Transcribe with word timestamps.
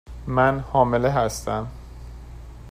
من 0.27 0.59
حامله 0.61 1.09
هستم. 1.11 1.67